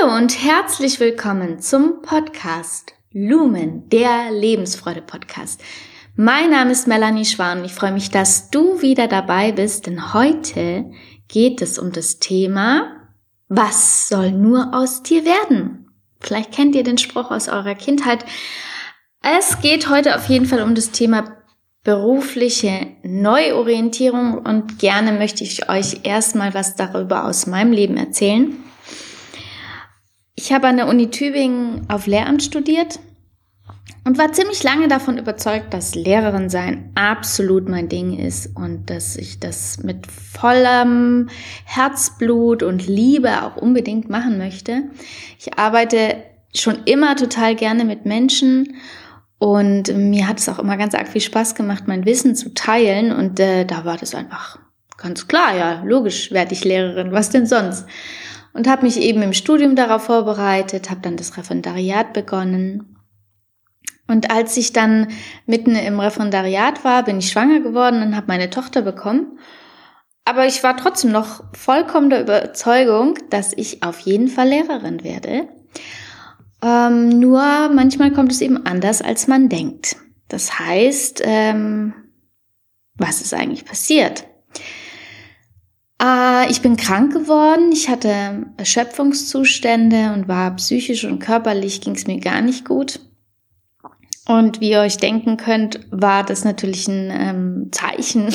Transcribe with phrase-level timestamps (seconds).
[0.00, 5.60] Hallo und herzlich willkommen zum Podcast Lumen, der Lebensfreude-Podcast.
[6.16, 7.64] Mein Name ist Melanie Schwan.
[7.64, 10.90] Ich freue mich, dass du wieder dabei bist, denn heute
[11.28, 13.08] geht es um das Thema,
[13.48, 15.90] was soll nur aus dir werden?
[16.20, 18.24] Vielleicht kennt ihr den Spruch aus eurer Kindheit.
[19.20, 21.36] Es geht heute auf jeden Fall um das Thema
[21.82, 28.63] berufliche Neuorientierung und gerne möchte ich euch erstmal was darüber aus meinem Leben erzählen.
[30.36, 32.98] Ich habe an der Uni Tübingen auf Lehramt studiert
[34.04, 39.16] und war ziemlich lange davon überzeugt, dass Lehrerin sein absolut mein Ding ist und dass
[39.16, 41.28] ich das mit vollem
[41.64, 44.82] Herzblut und Liebe auch unbedingt machen möchte.
[45.38, 46.16] Ich arbeite
[46.52, 48.74] schon immer total gerne mit Menschen
[49.38, 53.12] und mir hat es auch immer ganz arg viel Spaß gemacht, mein Wissen zu teilen
[53.12, 54.58] und äh, da war das einfach
[54.96, 57.86] ganz klar, ja, logisch werde ich Lehrerin, was denn sonst?
[58.54, 62.94] Und habe mich eben im Studium darauf vorbereitet, habe dann das Referendariat begonnen
[64.06, 65.08] und als ich dann
[65.46, 69.38] mitten im Referendariat war, bin ich schwanger geworden und habe meine Tochter bekommen.
[70.26, 75.48] Aber ich war trotzdem noch vollkommen der Überzeugung, dass ich auf jeden Fall Lehrerin werde.
[76.62, 79.96] Ähm, nur manchmal kommt es eben anders, als man denkt.
[80.28, 81.94] Das heißt, ähm,
[82.96, 84.26] was ist eigentlich passiert?
[86.04, 92.06] Äh, ich bin krank geworden, ich hatte Erschöpfungszustände und war psychisch und körperlich ging es
[92.06, 93.00] mir gar nicht gut.
[94.26, 98.32] Und wie ihr euch denken könnt, war das natürlich ein ähm, Zeichen,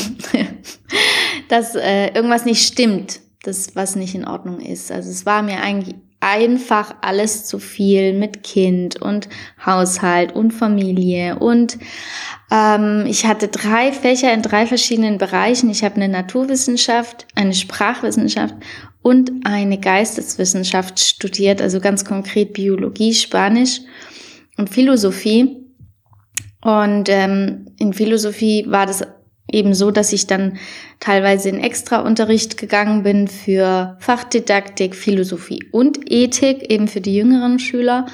[1.50, 4.92] dass äh, irgendwas nicht stimmt, das was nicht in Ordnung ist.
[4.92, 9.30] Also es war mir eigentlich einfach alles zu viel mit Kind und
[9.66, 11.78] Haushalt und Familie und
[12.52, 15.70] ähm, ich hatte drei Fächer in drei verschiedenen Bereichen.
[15.70, 18.56] Ich habe eine Naturwissenschaft, eine Sprachwissenschaft
[19.02, 23.82] und eine Geisteswissenschaft studiert, also ganz konkret Biologie, Spanisch
[24.58, 25.58] und Philosophie.
[26.62, 29.04] Und ähm, in Philosophie war das
[29.52, 30.58] eben so, dass ich dann
[31.00, 38.06] teilweise in Extraunterricht gegangen bin für Fachdidaktik, Philosophie und Ethik, eben für die jüngeren Schüler.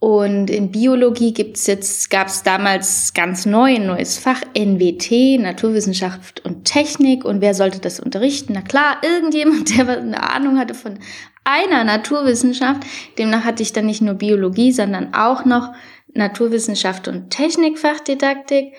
[0.00, 6.44] Und in Biologie gibt's jetzt, gab es damals ganz neu ein neues Fach, NWT, Naturwissenschaft
[6.44, 7.24] und Technik.
[7.24, 8.52] Und wer sollte das unterrichten?
[8.54, 11.00] Na klar, irgendjemand, der eine Ahnung hatte von
[11.42, 12.82] einer Naturwissenschaft.
[13.18, 15.72] Demnach hatte ich dann nicht nur Biologie, sondern auch noch
[16.14, 18.74] Naturwissenschaft und Technikfachdidaktik.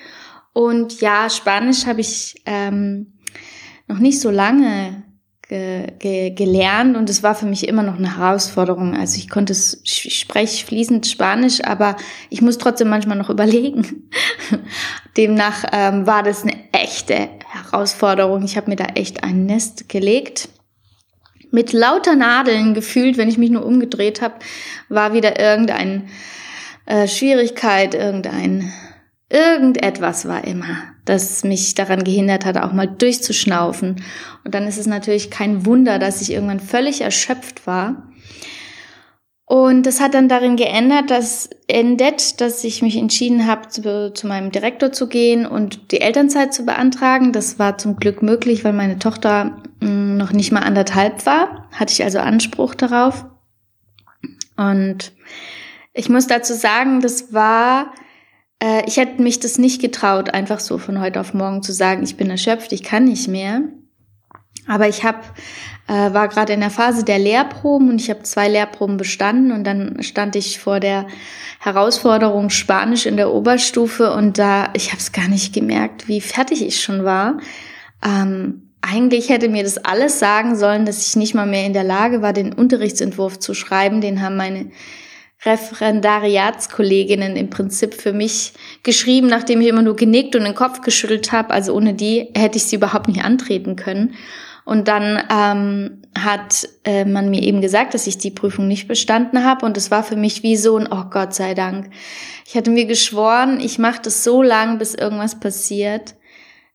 [0.59, 3.13] Und ja, Spanisch habe ich ähm,
[3.87, 5.05] noch nicht so lange
[5.47, 8.93] ge ge gelernt und es war für mich immer noch eine Herausforderung.
[8.93, 11.95] Also ich konnte es, ich spreche fließend Spanisch, aber
[12.29, 14.09] ich muss trotzdem manchmal noch überlegen.
[15.15, 18.43] Demnach ähm, war das eine echte Herausforderung.
[18.43, 20.49] Ich habe mir da echt ein Nest gelegt.
[21.51, 24.35] Mit lauter Nadeln gefühlt, wenn ich mich nur umgedreht habe,
[24.89, 26.09] war wieder irgendein
[26.85, 28.73] äh, Schwierigkeit, irgendein,
[29.29, 34.03] irgendetwas war immer, das mich daran gehindert hat, auch mal durchzuschnaufen.
[34.43, 38.09] Und dann ist es natürlich kein Wunder, dass ich irgendwann völlig erschöpft war.
[39.45, 44.27] Und das hat dann darin geändert, dass endet, dass ich mich entschieden habe, zu, zu,
[44.27, 47.33] meinem Direktor zu gehen und die Elternzeit zu beantragen.
[47.33, 49.45] Das war zum Glück möglich, weil meine Tochter
[49.79, 51.67] mh, hm, noch nicht mal anderthalb war.
[51.71, 53.25] Hatte ich also Anspruch darauf.
[54.55, 55.13] Und
[55.93, 57.91] ich muss dazu sagen, das war,
[58.61, 62.03] äh, ich hätte mich das nicht getraut, einfach so von heute auf morgen zu sagen,
[62.03, 63.61] ich bin erschöpft, ich kann nicht mehr.
[64.67, 65.35] Aber ich hab,
[65.87, 69.63] äh, war gerade in der Phase der Lehrproben und ich habe zwei Lehrproben bestanden und
[69.63, 71.07] dann stand ich vor der
[71.59, 76.63] Herausforderung Spanisch in der Oberstufe und da, ich habe es gar nicht gemerkt, wie fertig
[76.63, 77.39] ich schon war.
[78.05, 81.83] Ähm, eigentlich hätte mir das alles sagen sollen, dass ich nicht mal mehr in der
[81.83, 84.01] Lage war, den Unterrichtsentwurf zu schreiben.
[84.01, 84.71] Den haben meine
[85.45, 91.31] Referendariatskolleginnen im Prinzip für mich geschrieben, nachdem ich immer nur genickt und den Kopf geschüttelt
[91.31, 91.51] habe.
[91.51, 94.15] Also ohne die hätte ich sie überhaupt nicht antreten können.
[94.65, 99.43] Und dann ähm, hat äh, man mir eben gesagt, dass ich die Prüfung nicht bestanden
[99.43, 99.65] habe.
[99.65, 101.89] Und es war für mich wie so ein, oh Gott sei Dank.
[102.45, 106.15] Ich hatte mir geschworen, ich mache das so lang, bis irgendwas passiert,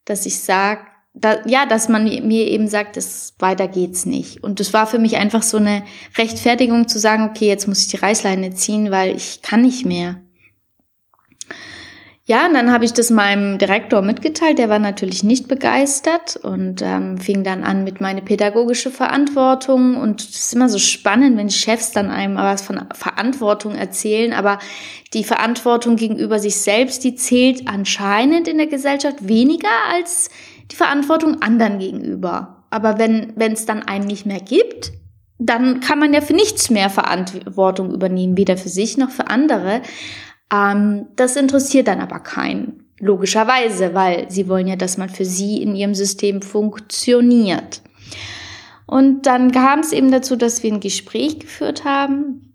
[0.07, 0.81] dass ich sage,
[1.15, 4.43] da, ja, dass man mir eben sagt, es, weiter geht's nicht.
[4.43, 5.85] Und das war für mich einfach so eine
[6.19, 10.17] Rechtfertigung zu sagen, okay, jetzt muss ich die Reißleine ziehen, weil ich kann nicht mehr.
[12.27, 14.59] Ja, und dann habe ich das meinem Direktor mitgeteilt.
[14.59, 19.97] Der war natürlich nicht begeistert und ähm, fing dann an mit meiner pädagogische Verantwortung.
[19.99, 24.33] Und es ist immer so spannend, wenn Chefs dann einem was von Verantwortung erzählen.
[24.33, 24.59] Aber
[25.13, 30.31] die Verantwortung gegenüber sich selbst, die zählt anscheinend in der Gesellschaft weniger als
[30.75, 32.65] die Verantwortung anderen gegenüber.
[32.71, 34.93] Aber wenn es dann einen nicht mehr gibt,
[35.39, 39.83] dann kann man ja für nichts mehr Verantwortung übernehmen, weder für sich noch für andere.
[40.53, 45.63] Ähm, das interessiert dann aber keinen, logischerweise, weil sie wollen ja, dass man für sie
[45.63, 47.83] in ihrem System funktioniert.
[48.87, 52.55] Und dann kam es eben dazu, dass wir ein Gespräch geführt haben.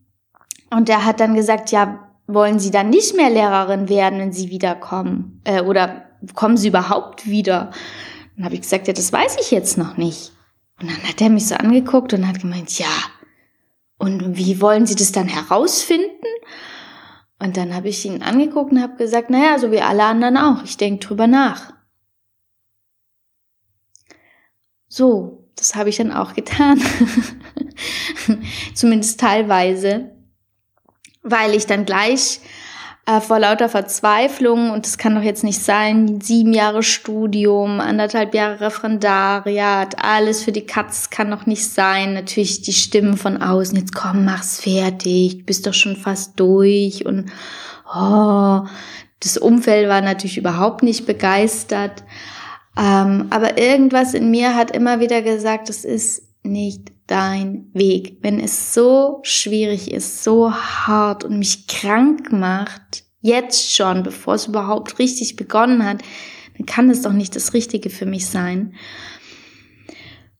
[0.69, 4.49] Und er hat dann gesagt, ja, wollen Sie dann nicht mehr Lehrerin werden, wenn Sie
[4.49, 5.41] wiederkommen?
[5.43, 7.71] Äh, oder kommen Sie überhaupt wieder?
[8.35, 10.31] Dann habe ich gesagt, ja, das weiß ich jetzt noch nicht.
[10.79, 12.87] Und dann hat er mich so angeguckt und hat gemeint, ja.
[13.97, 16.25] Und wie wollen Sie das dann herausfinden?
[17.37, 20.63] Und dann habe ich ihn angeguckt und habe gesagt, naja, so wie alle anderen auch.
[20.63, 21.73] Ich denke drüber nach.
[24.87, 26.81] So, das habe ich dann auch getan.
[28.73, 30.11] Zumindest teilweise,
[31.21, 32.41] weil ich dann gleich
[33.09, 38.35] äh, vor lauter Verzweiflung, und das kann doch jetzt nicht sein, sieben Jahre Studium, anderthalb
[38.35, 42.13] Jahre Referendariat, alles für die Katz kann doch nicht sein.
[42.13, 47.31] Natürlich die Stimmen von außen, jetzt komm, mach's fertig, bist doch schon fast durch und
[47.91, 48.61] oh,
[49.21, 52.03] das Umfeld war natürlich überhaupt nicht begeistert.
[52.77, 58.17] Ähm, aber irgendwas in mir hat immer wieder gesagt, es ist nicht dein Weg.
[58.21, 64.47] Wenn es so schwierig ist, so hart und mich krank macht, jetzt schon, bevor es
[64.47, 66.01] überhaupt richtig begonnen hat,
[66.57, 68.75] dann kann es doch nicht das Richtige für mich sein.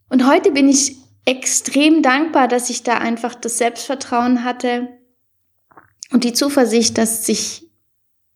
[0.10, 4.90] Und heute bin ich extrem dankbar, dass ich da einfach das Selbstvertrauen hatte
[6.12, 7.69] und die Zuversicht, dass sich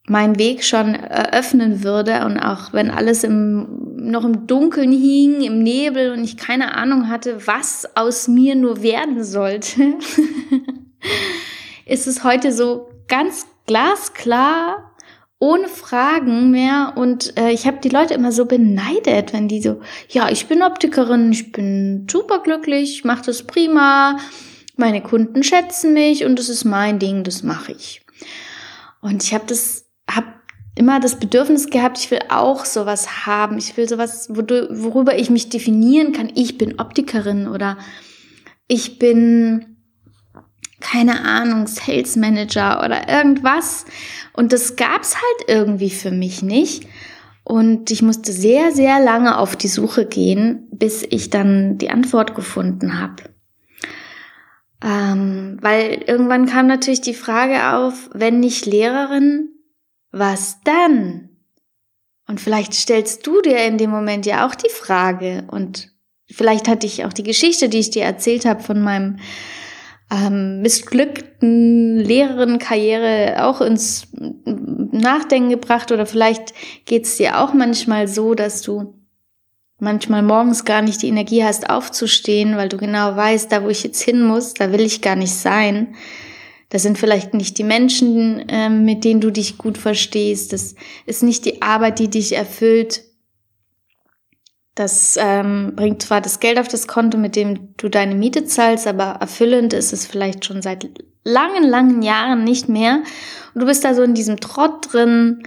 [0.06, 5.62] mein Weg schon eröffnen würde und auch wenn alles im, noch im Dunkeln hing, im
[5.62, 9.94] Nebel und ich keine Ahnung hatte, was aus mir nur werden sollte,
[11.86, 14.90] ist es heute so ganz glasklar,
[15.38, 19.80] ohne Fragen mehr und äh, ich habe die Leute immer so beneidet, wenn die so,
[20.08, 24.18] ja, ich bin Optikerin, ich bin superglücklich, ich mache das prima,
[24.76, 28.02] meine Kunden schätzen mich und das ist mein Ding, das mache ich.
[29.00, 30.26] Und ich habe das habe
[30.76, 33.58] immer das Bedürfnis gehabt, ich will auch sowas haben.
[33.58, 36.32] Ich will sowas, worüber ich mich definieren kann.
[36.34, 37.78] Ich bin Optikerin oder
[38.66, 39.76] ich bin,
[40.80, 43.84] keine Ahnung, Sales Manager oder irgendwas.
[44.32, 46.88] Und das gab's halt irgendwie für mich nicht.
[47.44, 52.34] Und ich musste sehr, sehr lange auf die Suche gehen, bis ich dann die Antwort
[52.34, 53.22] gefunden habe.
[54.82, 59.53] Ähm, weil irgendwann kam natürlich die Frage auf, wenn nicht Lehrerin,
[60.18, 61.28] was dann?
[62.26, 65.90] Und vielleicht stellst du dir in dem Moment ja auch die Frage und
[66.30, 69.18] vielleicht hatte ich auch die Geschichte, die ich dir erzählt habe von meinem
[70.10, 76.54] ähm, missglückten Lehrerinnenkarriere auch ins Nachdenken gebracht oder vielleicht
[76.86, 78.94] geht es dir auch manchmal so, dass du
[79.78, 83.82] manchmal morgens gar nicht die Energie hast aufzustehen, weil du genau weißt, da wo ich
[83.82, 85.94] jetzt hin muss, da will ich gar nicht sein.
[86.68, 90.52] Das sind vielleicht nicht die Menschen, äh, mit denen du dich gut verstehst.
[90.52, 90.74] Das
[91.06, 93.02] ist nicht die Arbeit, die dich erfüllt.
[94.74, 98.86] Das ähm, bringt zwar das Geld auf das Konto, mit dem du deine Miete zahlst,
[98.86, 100.88] aber erfüllend ist es vielleicht schon seit
[101.22, 103.02] langen, langen Jahren nicht mehr.
[103.54, 105.44] Und du bist da so in diesem Trott drin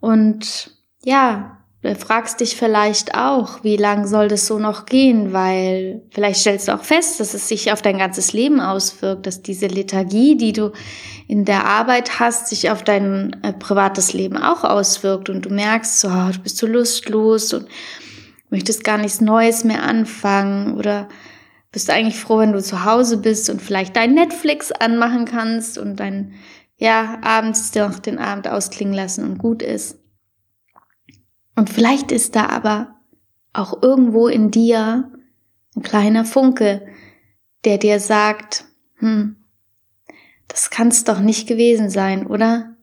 [0.00, 6.02] und ja, Du fragst dich vielleicht auch, wie lang soll das so noch gehen, weil
[6.10, 9.66] vielleicht stellst du auch fest, dass es sich auf dein ganzes Leben auswirkt, dass diese
[9.66, 10.72] Lethargie, die du
[11.26, 15.30] in der Arbeit hast, sich auf dein äh, privates Leben auch auswirkt.
[15.30, 17.66] Und du merkst, so, oh, du bist so lustlos und
[18.50, 20.76] möchtest gar nichts Neues mehr anfangen.
[20.76, 21.08] Oder
[21.72, 25.96] bist eigentlich froh, wenn du zu Hause bist und vielleicht dein Netflix anmachen kannst und
[25.96, 26.32] dann
[26.76, 29.96] ja abends noch den Abend ausklingen lassen und gut ist.
[31.60, 32.94] Und vielleicht ist da aber
[33.52, 35.12] auch irgendwo in dir
[35.76, 36.86] ein kleiner Funke,
[37.66, 38.64] der dir sagt,
[38.94, 39.36] hm,
[40.48, 42.76] das kann's doch nicht gewesen sein, oder?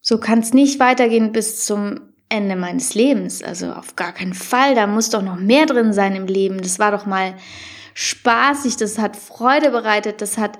[0.00, 3.42] So kann's nicht weitergehen bis zum Ende meines Lebens.
[3.42, 4.74] Also auf gar keinen Fall.
[4.74, 6.62] Da muss doch noch mehr drin sein im Leben.
[6.62, 7.34] Das war doch mal
[7.92, 10.58] spaßig, das hat Freude bereitet, das hat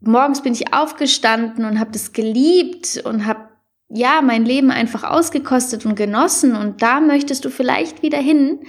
[0.00, 3.47] morgens bin ich aufgestanden und habe das geliebt und habe
[3.88, 8.60] ja, mein Leben einfach ausgekostet und genossen und da möchtest du vielleicht wieder hin.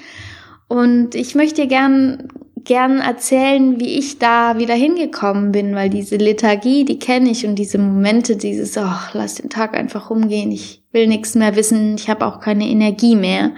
[0.67, 2.29] Und ich möchte dir gern,
[2.63, 7.55] gern erzählen, wie ich da wieder hingekommen bin, weil diese Lethargie, die kenne ich und
[7.55, 12.09] diese Momente, dieses, oh, lass den Tag einfach rumgehen, ich will nichts mehr wissen, ich
[12.09, 13.51] habe auch keine Energie mehr.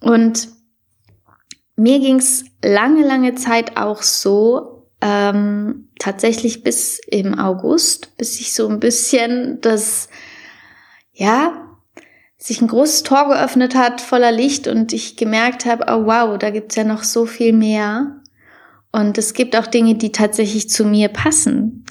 [0.00, 0.48] Und
[1.76, 8.68] mir ging's lange, lange Zeit auch so, ähm, tatsächlich bis im August, bis ich so
[8.68, 10.08] ein bisschen das
[11.22, 11.68] ja,
[12.36, 16.50] sich ein großes Tor geöffnet hat voller Licht und ich gemerkt habe, oh wow, da
[16.50, 18.20] gibt's ja noch so viel mehr.
[18.90, 21.84] Und es gibt auch Dinge, die tatsächlich zu mir passen.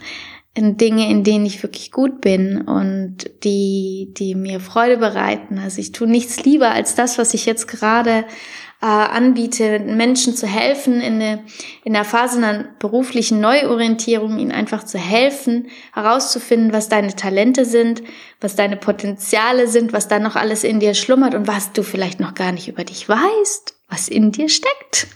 [0.54, 5.60] In Dinge, in denen ich wirklich gut bin und die, die mir Freude bereiten.
[5.60, 8.26] Also ich tue nichts lieber als das, was ich jetzt gerade
[8.82, 11.44] äh, anbiete, Menschen zu helfen, in, eine,
[11.84, 18.02] in der Phase einer beruflichen Neuorientierung, ihnen einfach zu helfen, herauszufinden, was deine Talente sind,
[18.40, 22.20] was deine Potenziale sind, was da noch alles in dir schlummert und was du vielleicht
[22.20, 25.08] noch gar nicht über dich weißt, was in dir steckt.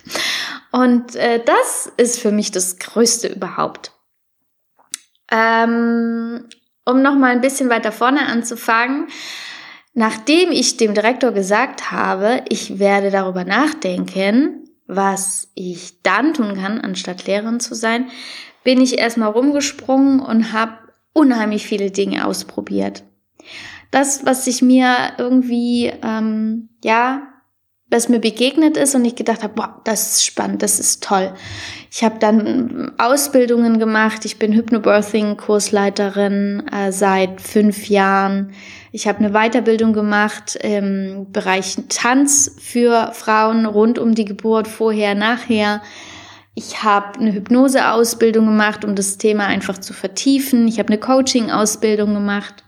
[0.71, 3.94] Und äh, das ist für mich das Größte überhaupt.
[5.31, 6.45] Ähm,
[6.85, 9.07] um noch mal ein bisschen weiter vorne anzufangen,
[9.97, 16.81] Nachdem ich dem Direktor gesagt habe, ich werde darüber nachdenken, was ich dann tun kann,
[16.81, 18.07] anstatt Lehrerin zu sein,
[18.65, 20.73] bin ich erstmal rumgesprungen und habe
[21.13, 23.03] unheimlich viele Dinge ausprobiert.
[23.89, 27.29] Das, was sich mir irgendwie, ähm, ja,
[27.89, 31.31] was mir begegnet ist und ich gedacht habe, boah, das ist spannend, das ist toll.
[31.91, 38.53] Ich habe dann Ausbildungen gemacht, ich bin Hypnobirthing-Kursleiterin äh, seit fünf Jahren.
[38.91, 45.13] Ich habe eine Weiterbildung gemacht im Bereich Tanz für Frauen rund um die Geburt, vorher,
[45.13, 45.83] nachher.
[46.55, 50.67] Ich habe eine Hypnoseausbildung gemacht, um das Thema einfach zu vertiefen.
[50.67, 52.63] Ich habe eine Coaching-Ausbildung gemacht.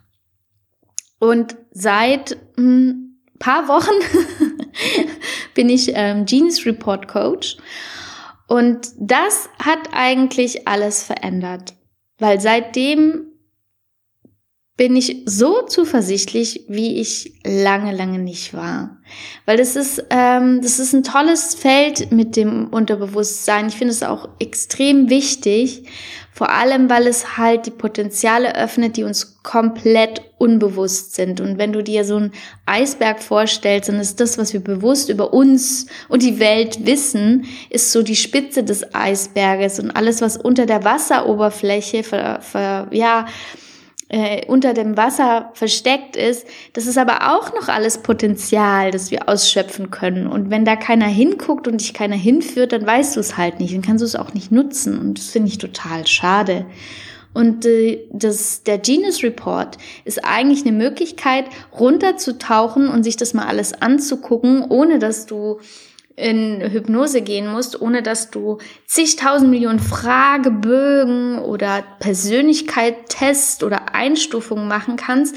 [1.20, 3.90] Und seit ein paar Wochen
[5.54, 7.58] bin ich ähm, Genius Report Coach.
[8.48, 11.74] Und das hat eigentlich alles verändert.
[12.20, 13.27] Weil seitdem
[14.78, 18.98] bin ich so zuversichtlich, wie ich lange, lange nicht war.
[19.48, 23.70] Weil das ist, ähm, das ist ein tolles Feld mit dem Unterbewusstsein.
[23.70, 25.84] Ich finde es auch extrem wichtig,
[26.32, 31.42] vor allem, weil es halt die Potenziale öffnet, die uns komplett unbewusst sind.
[31.42, 32.34] Und wenn du dir so einen
[32.68, 37.92] Eisberg vorstellst, dann ist das, was wir bewusst über uns und die Welt wissen, ist
[37.92, 43.26] so die Spitze des Eisberges und alles, was unter der Wasseroberfläche, ver, ver, ja,
[44.10, 49.28] äh, unter dem Wasser versteckt ist, das ist aber auch noch alles Potenzial, das wir
[49.28, 50.28] ausschöpfen können.
[50.28, 53.74] Und wenn da keiner hinguckt und dich keiner hinführt, dann weißt du es halt nicht,
[53.74, 54.98] dann kannst du es auch nicht nutzen.
[54.98, 56.66] Und das finde ich total schade.
[57.34, 61.46] Und äh, das, der Genius Report ist eigentlich eine Möglichkeit,
[61.78, 65.60] runterzutauchen und sich das mal alles anzugucken, ohne dass du
[66.18, 68.58] in Hypnose gehen musst, ohne dass du
[68.88, 75.36] zigtausend Millionen Fragebögen oder Persönlichkeit-Test oder Einstufungen machen kannst.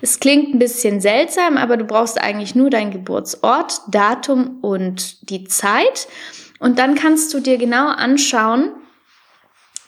[0.00, 5.44] Es klingt ein bisschen seltsam, aber du brauchst eigentlich nur dein Geburtsort, Datum und die
[5.44, 6.06] Zeit.
[6.60, 8.70] Und dann kannst du dir genau anschauen,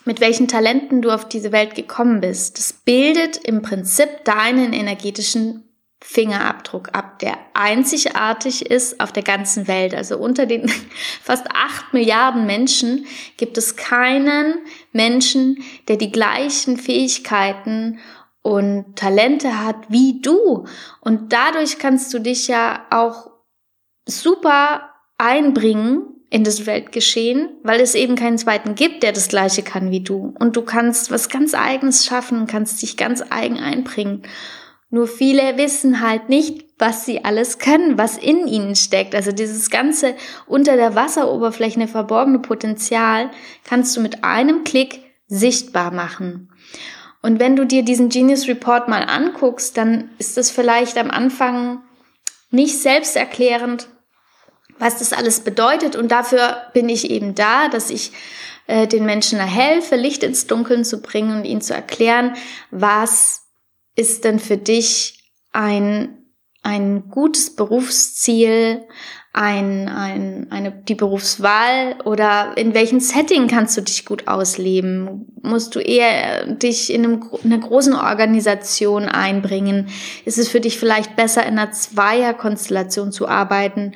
[0.03, 2.59] mit welchen Talenten du auf diese Welt gekommen bist.
[2.59, 5.64] Das bildet im Prinzip deinen energetischen
[6.07, 9.95] Fingerabdruck ab, der einzigartig ist auf der ganzen Welt.
[9.95, 10.69] Also unter den
[11.23, 13.07] fast acht Milliarden Menschen
[13.37, 14.59] gibt es keinen
[14.91, 17.99] Menschen, der die gleichen Fähigkeiten
[18.43, 20.67] und Talente hat wie du.
[21.01, 23.31] Und dadurch kannst du dich ja auch
[24.07, 29.89] super einbringen in das Weltgeschehen, weil es eben keinen zweiten gibt, der das gleiche kann
[29.89, 30.35] wie du.
[30.39, 34.21] Und du kannst was ganz eigenes schaffen, kannst dich ganz eigen einbringen.
[34.95, 39.13] Nur viele wissen halt nicht, was sie alles können, was in ihnen steckt.
[39.13, 40.15] Also dieses ganze
[40.47, 43.29] unter der Wasseroberfläche verborgene Potenzial
[43.65, 46.49] kannst du mit einem Klick sichtbar machen.
[47.21, 51.83] Und wenn du dir diesen Genius Report mal anguckst, dann ist das vielleicht am Anfang
[52.49, 53.89] nicht selbsterklärend,
[54.79, 55.97] was das alles bedeutet.
[55.97, 58.13] Und dafür bin ich eben da, dass ich
[58.67, 62.37] äh, den Menschen helfe, Licht ins Dunkeln zu bringen und ihnen zu erklären,
[62.71, 63.44] was
[63.95, 66.17] ist denn für dich ein,
[66.63, 68.85] ein gutes Berufsziel,
[69.35, 75.27] ein, ein, eine, die Berufswahl oder in welchem Setting kannst du dich gut ausleben?
[75.41, 79.89] Musst du eher dich in, einem, in einer großen Organisation einbringen?
[80.23, 83.91] Ist es für dich vielleicht besser, in einer Zweierkonstellation zu arbeiten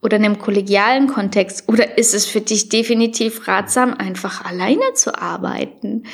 [0.00, 1.68] oder in einem kollegialen Kontext?
[1.68, 6.04] Oder ist es für dich definitiv ratsam, einfach alleine zu arbeiten?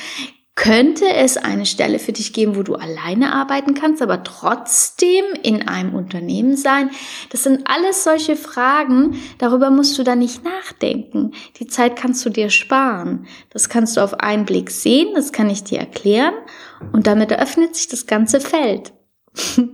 [0.57, 5.67] Könnte es eine Stelle für dich geben, wo du alleine arbeiten kannst, aber trotzdem in
[5.67, 6.91] einem Unternehmen sein?
[7.31, 11.33] Das sind alles solche Fragen, darüber musst du da nicht nachdenken.
[11.59, 13.27] Die Zeit kannst du dir sparen.
[13.51, 16.35] Das kannst du auf einen Blick sehen, das kann ich dir erklären
[16.93, 18.93] und damit eröffnet sich das ganze Feld.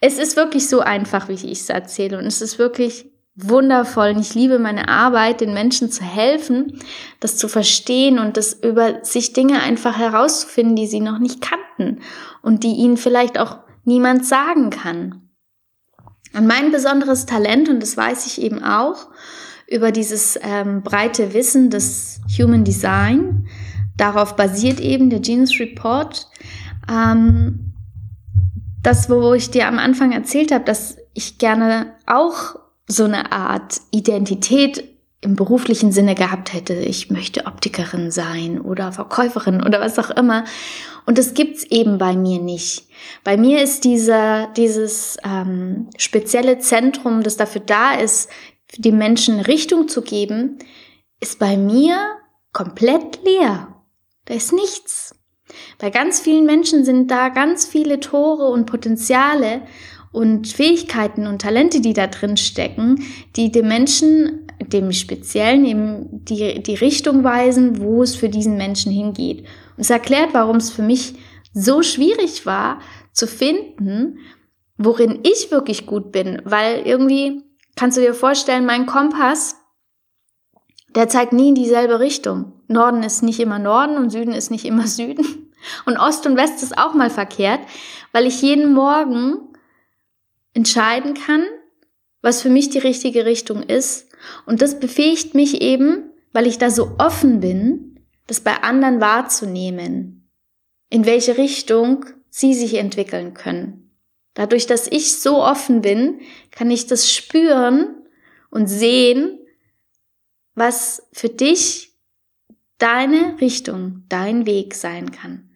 [0.00, 3.09] es ist wirklich so einfach, wie ich es erzähle und es ist wirklich
[3.48, 6.80] wundervoll und ich liebe meine Arbeit, den Menschen zu helfen,
[7.20, 12.00] das zu verstehen und das über sich Dinge einfach herauszufinden, die sie noch nicht kannten
[12.42, 15.30] und die ihnen vielleicht auch niemand sagen kann.
[16.34, 19.08] Und mein besonderes Talent, und das weiß ich eben auch,
[19.70, 23.46] über dieses ähm, breite Wissen des Human Design.
[23.96, 26.28] Darauf basiert eben der Genius Report.
[26.90, 27.72] Ähm,
[28.82, 32.56] das, wo ich dir am Anfang erzählt habe, dass ich gerne auch
[32.90, 34.84] so eine Art Identität
[35.22, 36.74] im beruflichen Sinne gehabt hätte.
[36.74, 40.44] Ich möchte Optikerin sein oder Verkäuferin oder was auch immer.
[41.04, 42.88] Und das gibt's eben bei mir nicht.
[43.22, 48.30] Bei mir ist dieser, dieses ähm, spezielle Zentrum, das dafür da ist,
[48.76, 50.58] die Menschen Richtung zu geben,
[51.20, 51.98] ist bei mir
[52.52, 53.68] komplett leer.
[54.24, 55.14] Da ist nichts.
[55.78, 59.62] Bei ganz vielen Menschen sind da ganz viele Tore und Potenziale
[60.12, 63.04] und Fähigkeiten und Talente, die da drin stecken,
[63.36, 68.90] die dem Menschen, dem Speziellen eben die, die Richtung weisen, wo es für diesen Menschen
[68.90, 69.40] hingeht.
[69.76, 71.14] Und es erklärt, warum es für mich
[71.52, 72.80] so schwierig war,
[73.12, 74.18] zu finden,
[74.76, 77.42] worin ich wirklich gut bin, weil irgendwie
[77.76, 79.56] kannst du dir vorstellen, mein Kompass,
[80.94, 82.52] der zeigt nie in dieselbe Richtung.
[82.66, 85.50] Norden ist nicht immer Norden und Süden ist nicht immer Süden.
[85.86, 87.60] Und Ost und West ist auch mal verkehrt,
[88.12, 89.49] weil ich jeden Morgen
[90.54, 91.44] entscheiden kann,
[92.22, 94.08] was für mich die richtige Richtung ist.
[94.46, 100.30] Und das befähigt mich eben, weil ich da so offen bin, das bei anderen wahrzunehmen,
[100.90, 103.90] in welche Richtung sie sich entwickeln können.
[104.34, 108.06] Dadurch, dass ich so offen bin, kann ich das spüren
[108.50, 109.38] und sehen,
[110.54, 111.96] was für dich
[112.78, 115.50] deine Richtung, dein Weg sein kann.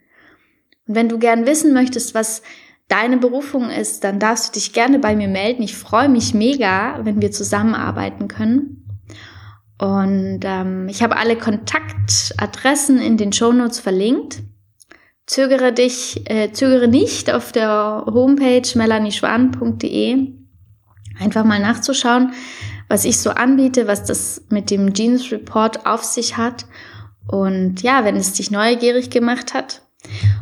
[0.86, 2.42] Und wenn du gern wissen möchtest, was
[2.88, 5.62] deine Berufung ist, dann darfst du dich gerne bei mir melden.
[5.62, 8.84] Ich freue mich mega, wenn wir zusammenarbeiten können.
[9.78, 14.42] Und ähm, ich habe alle Kontaktadressen in den Shownotes verlinkt.
[15.26, 20.34] Zögere dich, äh, zögere nicht auf der Homepage melanieschwan.de
[21.18, 22.32] einfach mal nachzuschauen,
[22.88, 26.66] was ich so anbiete, was das mit dem Genius Report auf sich hat.
[27.26, 29.82] Und ja, wenn es dich neugierig gemacht hat,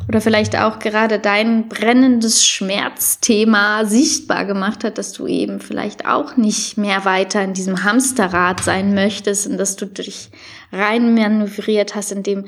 [0.08, 6.36] oder vielleicht auch gerade dein brennendes Schmerzthema sichtbar gemacht hat, dass du eben vielleicht auch
[6.36, 10.30] nicht mehr weiter in diesem Hamsterrad sein möchtest und dass du dich
[10.72, 12.46] rein manövriert hast, in dem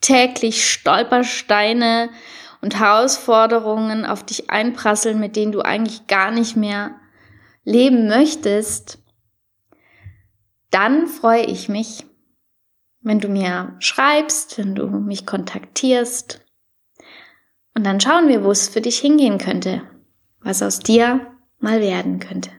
[0.00, 2.10] täglich Stolpersteine
[2.60, 6.92] und Herausforderungen auf dich einprasseln, mit denen du eigentlich gar nicht mehr
[7.64, 8.98] leben möchtest,
[10.70, 12.04] dann freue ich mich,
[13.00, 16.43] wenn du mir schreibst, wenn du mich kontaktierst
[17.74, 19.82] und dann schauen wir, wo es für dich hingehen könnte,
[20.40, 21.26] was aus dir
[21.58, 22.50] mal werden könnte.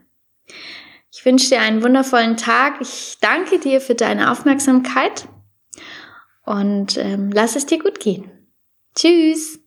[1.12, 2.82] Ich wünsche dir einen wundervollen Tag.
[2.82, 5.28] Ich danke dir für deine Aufmerksamkeit
[6.43, 8.30] und ähm, lass es dir gut gehen.
[8.95, 9.64] Tschüss.